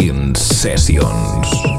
[0.00, 1.77] In sessions.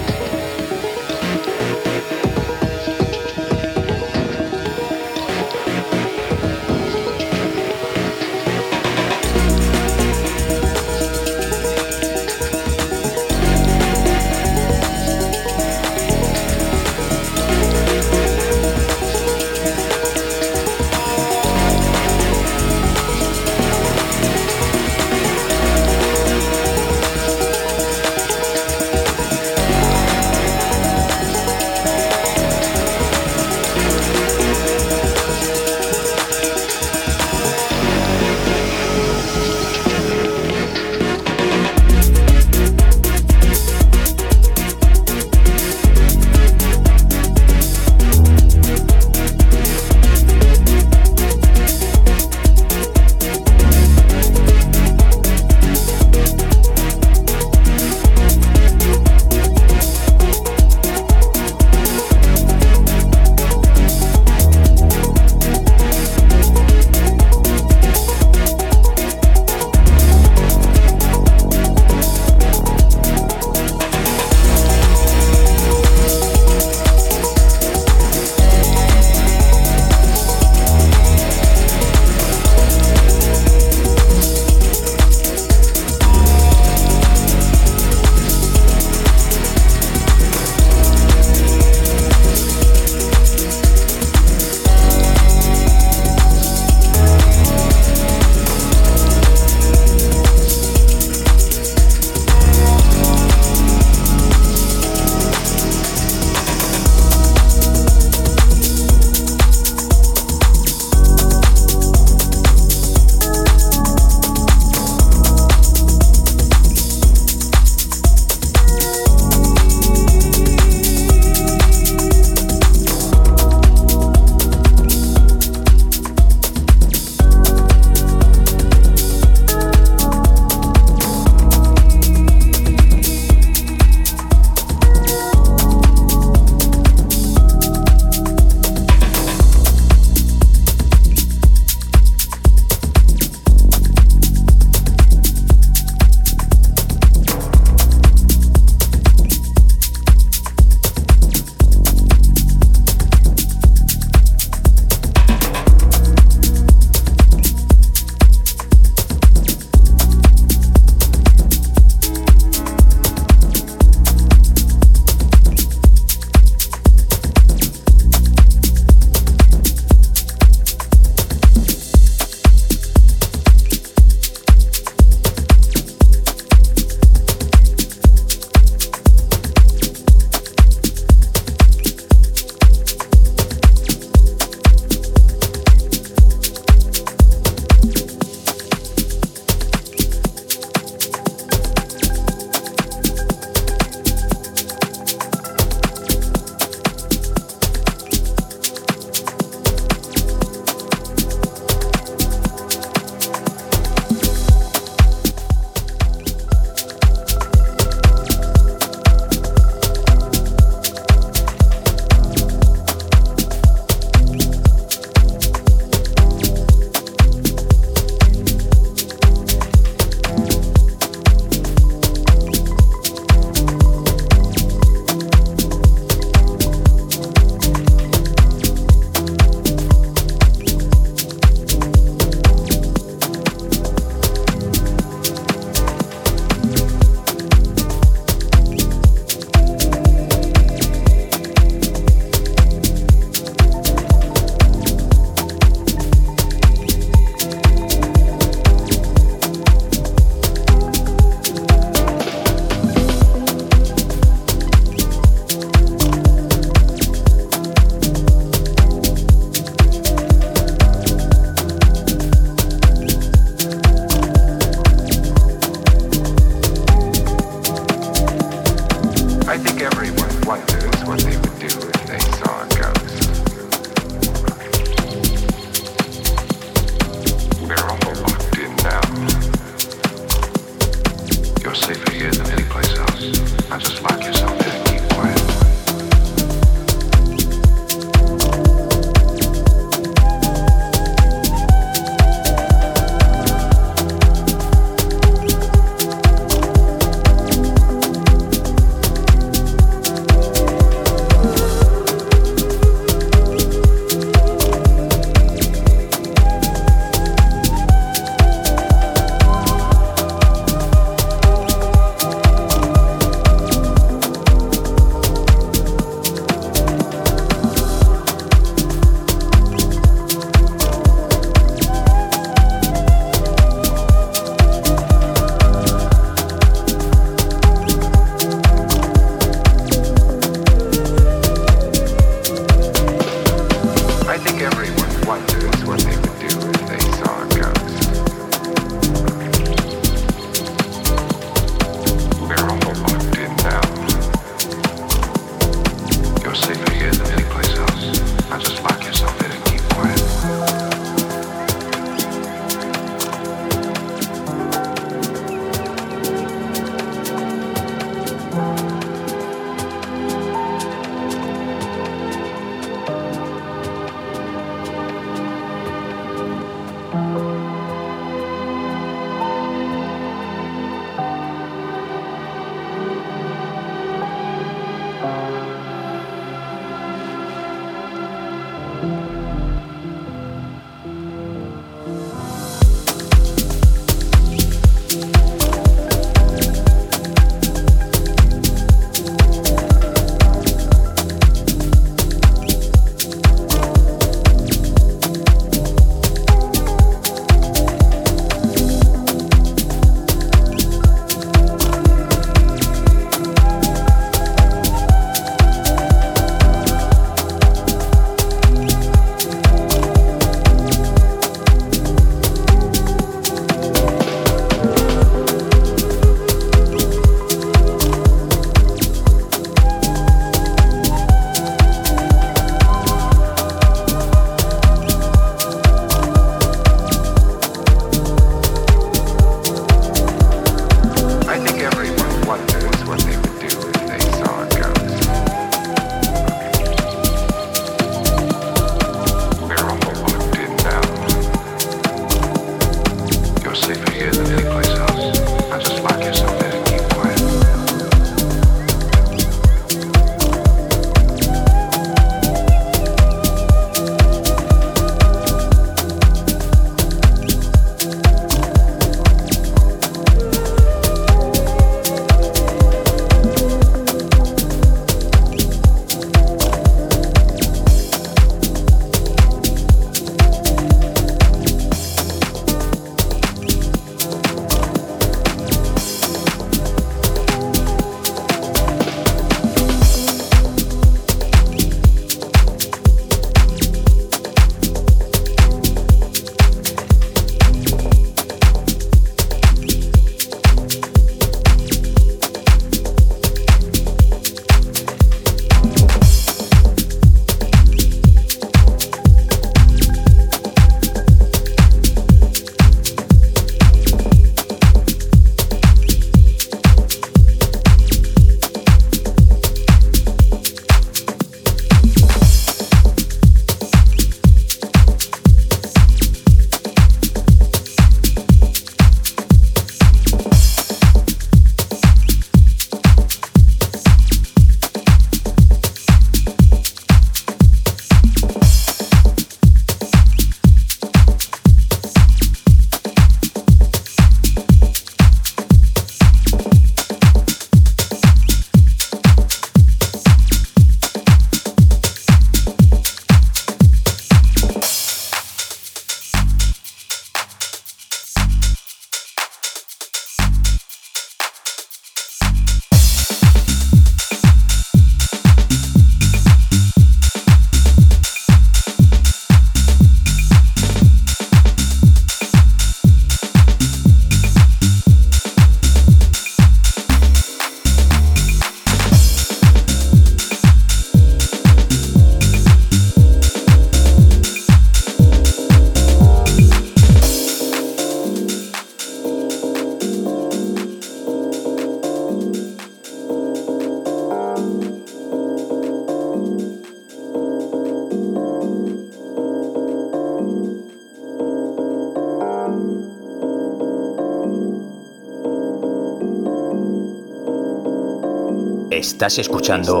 [599.20, 600.00] Estás escuchando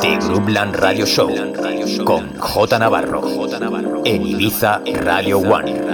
[0.00, 1.30] The Groupland Radio Show
[2.04, 3.22] con J Navarro
[4.04, 5.89] en Ibiza Radio One.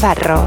[0.00, 0.39] Navarro.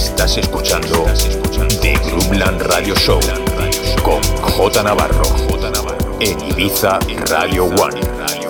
[0.00, 1.04] Estás escuchando
[1.82, 3.20] The Groupland Radio Show
[4.02, 5.22] con J Navarro
[6.20, 6.98] en Ibiza
[7.28, 8.49] Radio One.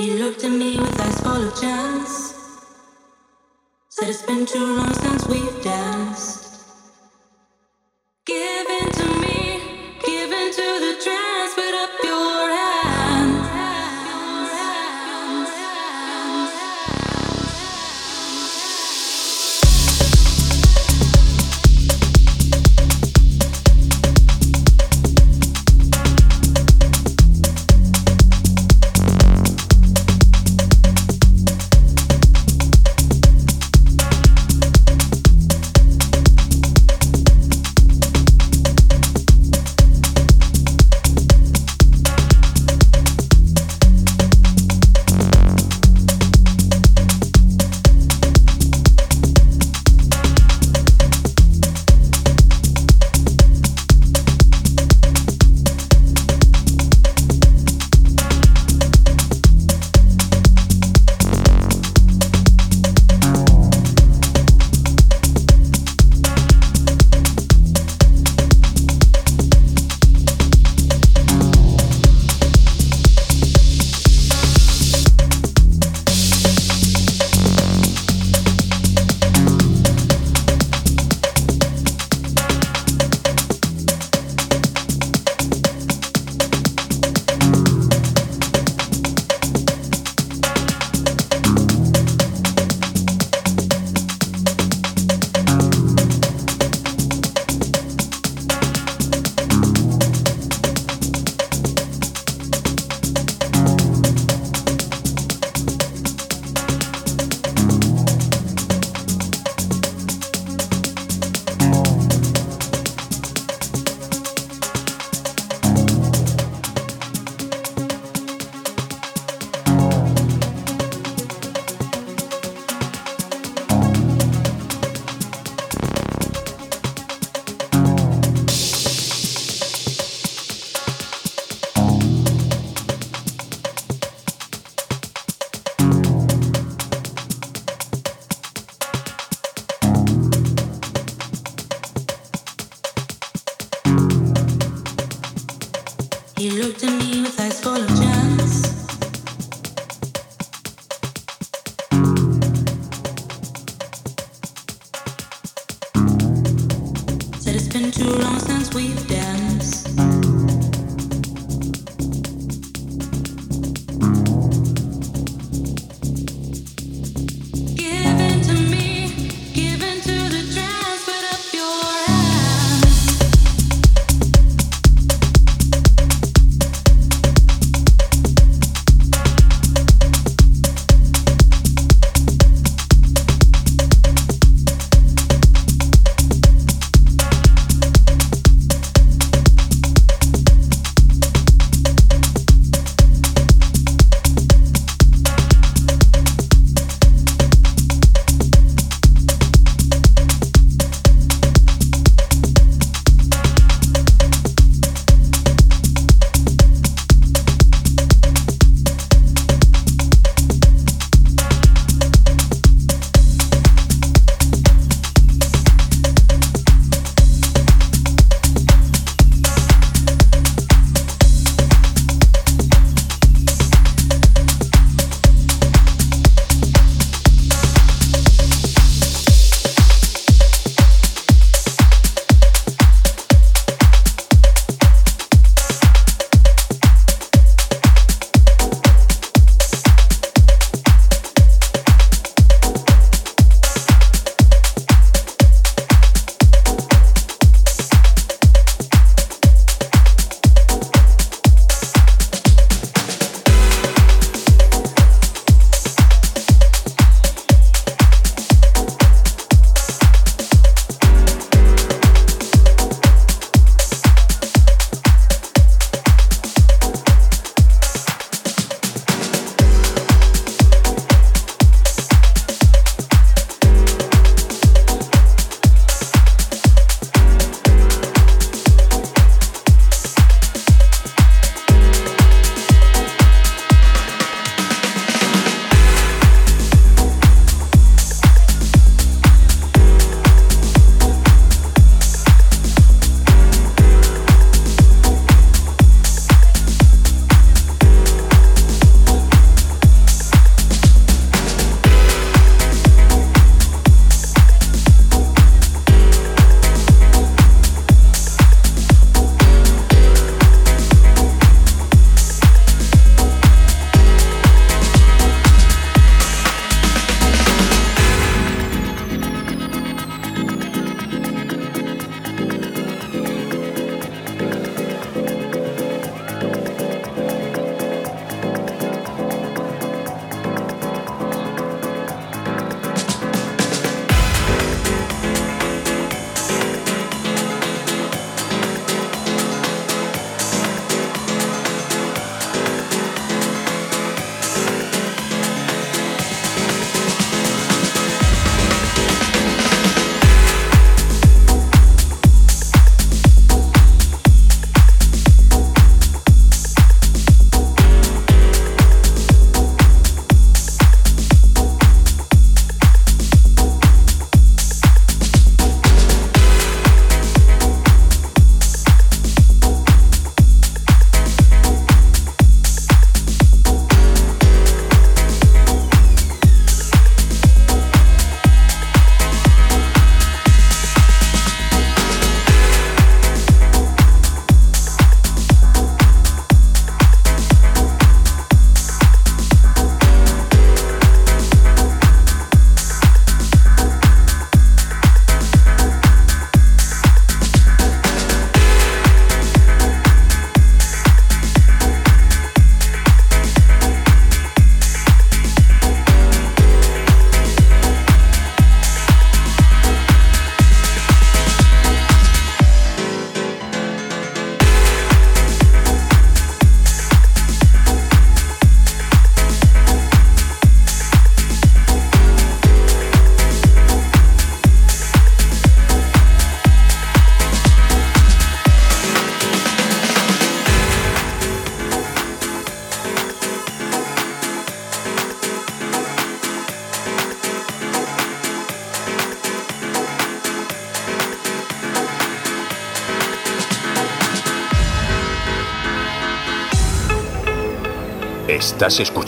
[0.00, 2.32] He looked at me with eyes full of chance.
[3.90, 6.49] Said it's been too long since we've danced.